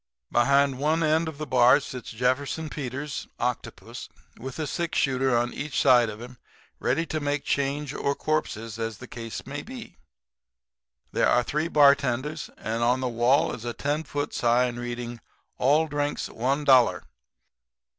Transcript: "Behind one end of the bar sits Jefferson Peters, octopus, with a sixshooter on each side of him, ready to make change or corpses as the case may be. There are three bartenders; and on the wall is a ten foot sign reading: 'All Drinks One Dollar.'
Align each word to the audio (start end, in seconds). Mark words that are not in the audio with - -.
"Behind 0.31 0.79
one 0.79 1.03
end 1.03 1.27
of 1.27 1.37
the 1.37 1.45
bar 1.45 1.79
sits 1.79 2.09
Jefferson 2.09 2.69
Peters, 2.71 3.27
octopus, 3.39 4.09
with 4.39 4.57
a 4.57 4.65
sixshooter 4.65 5.37
on 5.37 5.53
each 5.53 5.79
side 5.79 6.09
of 6.09 6.19
him, 6.19 6.39
ready 6.79 7.05
to 7.05 7.19
make 7.19 7.43
change 7.45 7.93
or 7.93 8.15
corpses 8.15 8.79
as 8.79 8.97
the 8.97 9.05
case 9.05 9.45
may 9.45 9.61
be. 9.61 9.97
There 11.11 11.29
are 11.29 11.43
three 11.43 11.67
bartenders; 11.67 12.49
and 12.57 12.81
on 12.81 12.99
the 12.99 13.07
wall 13.09 13.53
is 13.53 13.63
a 13.63 13.73
ten 13.73 14.03
foot 14.03 14.33
sign 14.33 14.77
reading: 14.77 15.21
'All 15.59 15.87
Drinks 15.87 16.27
One 16.29 16.63
Dollar.' 16.63 17.03